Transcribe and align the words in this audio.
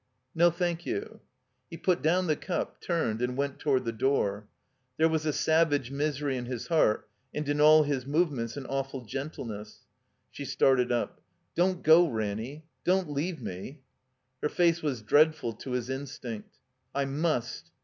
"No, 0.33 0.49
thank 0.49 0.83
you." 0.87 1.19
He 1.69 1.77
put 1.77 2.01
down 2.01 2.25
the 2.25 2.35
cup, 2.35 2.81
turned, 2.81 3.21
and 3.21 3.37
went 3.37 3.59
toward 3.59 3.85
the 3.85 3.91
door. 3.91 4.47
There 4.97 5.07
was 5.07 5.27
a 5.27 5.31
savage 5.31 5.91
misery 5.91 6.37
in 6.37 6.45
his 6.45 6.69
heart 6.69 7.07
and 7.35 7.47
in 7.47 7.61
all 7.61 7.83
his 7.83 8.07
movements 8.07 8.57
an 8.57 8.65
awful 8.65 9.05
gentleness. 9.05 9.81
She 10.31 10.43
started 10.43 10.91
up. 10.91 11.21
"Don't 11.53 11.83
go, 11.83 12.07
Ranny. 12.09 12.65
Don't 12.83 13.11
leave 13.11 13.43
me." 13.43 13.81
Her 14.41 14.49
voice 14.49 14.81
was 14.81 15.03
dreadful 15.03 15.53
to 15.53 15.73
his 15.73 15.87
instinct. 15.87 16.57
"I 16.95 17.05
must." 17.05 17.69